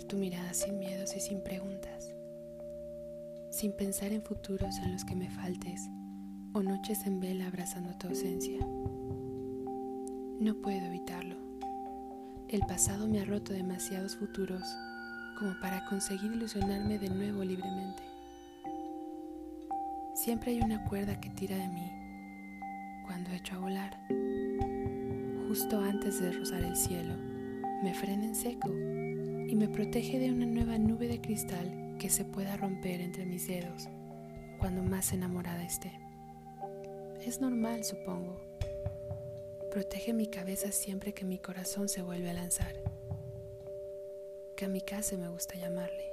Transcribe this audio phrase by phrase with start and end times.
[0.00, 2.14] tu mirada sin miedos y sin preguntas,
[3.50, 5.82] sin pensar en futuros en los que me faltes
[6.54, 8.58] o noches en vela abrazando tu ausencia.
[10.40, 11.36] No puedo evitarlo.
[12.48, 14.62] El pasado me ha roto demasiados futuros
[15.38, 18.02] como para conseguir ilusionarme de nuevo libremente.
[20.14, 21.90] Siempre hay una cuerda que tira de mí
[23.06, 23.98] cuando echo a volar.
[25.48, 27.14] Justo antes de rozar el cielo,
[27.82, 28.70] me frena en seco
[29.48, 33.46] y me protege de una nueva nube de cristal que se pueda romper entre mis
[33.46, 33.88] dedos
[34.58, 35.92] cuando más enamorada esté.
[37.24, 38.40] Es normal, supongo.
[39.70, 42.74] Protege mi cabeza siempre que mi corazón se vuelve a lanzar.
[44.56, 46.12] Kamikaze me gusta llamarle.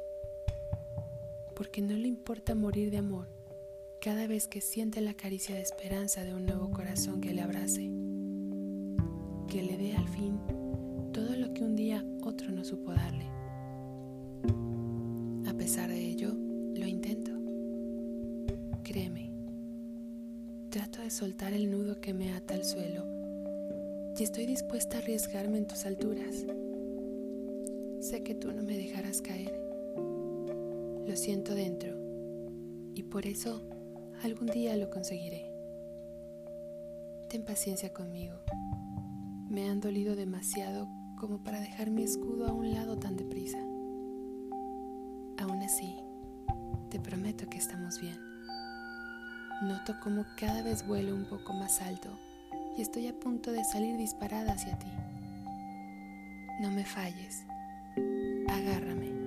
[1.55, 3.27] Porque no le importa morir de amor
[4.01, 7.91] cada vez que siente la caricia de esperanza de un nuevo corazón que le abrace.
[9.47, 10.58] Que le dé al fin
[12.59, 13.25] no supo darle.
[15.49, 16.33] A pesar de ello,
[16.75, 17.31] lo intento.
[18.83, 19.31] Créeme,
[20.69, 23.05] trato de soltar el nudo que me ata al suelo
[24.17, 26.45] y estoy dispuesta a arriesgarme en tus alturas.
[28.01, 29.57] Sé que tú no me dejarás caer.
[31.07, 31.95] Lo siento dentro
[32.93, 33.61] y por eso
[34.21, 35.49] algún día lo conseguiré.
[37.29, 38.35] Ten paciencia conmigo.
[39.49, 40.89] Me han dolido demasiado
[41.19, 43.59] como para dejar mi escudo a un lado tan deprisa.
[45.37, 45.97] Aún así,
[46.89, 48.17] te prometo que estamos bien.
[49.61, 52.17] Noto como cada vez vuelo un poco más alto
[52.77, 54.91] y estoy a punto de salir disparada hacia ti.
[56.61, 57.43] No me falles.
[58.47, 59.18] Agárrame.